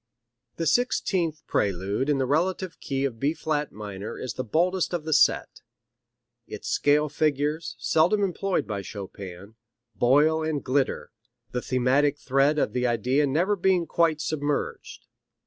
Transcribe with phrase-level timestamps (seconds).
[0.55, 5.03] The sixteenth prelude in the relative key of B flat minor is the boldest of
[5.05, 5.61] the set.
[6.47, 9.57] Its scale figures, seldom employed by Chopin,
[9.93, 11.11] boil and glitter,
[11.51, 15.05] the thematic thread of the idea never being quite submerged.